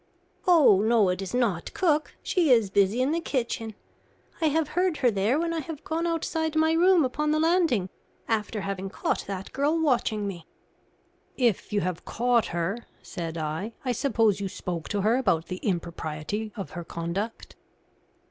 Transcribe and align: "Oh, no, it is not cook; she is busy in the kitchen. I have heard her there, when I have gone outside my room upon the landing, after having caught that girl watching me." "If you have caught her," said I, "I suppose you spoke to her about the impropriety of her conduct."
"Oh, 0.47 0.81
no, 0.81 1.09
it 1.09 1.21
is 1.21 1.35
not 1.35 1.71
cook; 1.75 2.15
she 2.23 2.49
is 2.49 2.71
busy 2.71 3.03
in 3.03 3.11
the 3.11 3.19
kitchen. 3.21 3.75
I 4.41 4.47
have 4.47 4.69
heard 4.69 4.97
her 4.97 5.11
there, 5.11 5.37
when 5.39 5.53
I 5.53 5.59
have 5.59 5.83
gone 5.83 6.07
outside 6.07 6.55
my 6.55 6.71
room 6.73 7.05
upon 7.05 7.29
the 7.29 7.39
landing, 7.39 7.87
after 8.27 8.61
having 8.61 8.89
caught 8.89 9.23
that 9.27 9.53
girl 9.53 9.79
watching 9.79 10.27
me." 10.27 10.47
"If 11.37 11.71
you 11.71 11.81
have 11.81 12.03
caught 12.03 12.47
her," 12.47 12.79
said 13.03 13.37
I, 13.37 13.73
"I 13.85 13.91
suppose 13.91 14.39
you 14.39 14.49
spoke 14.49 14.89
to 14.89 15.01
her 15.01 15.17
about 15.17 15.45
the 15.49 15.57
impropriety 15.57 16.51
of 16.55 16.71
her 16.71 16.83
conduct." 16.83 17.55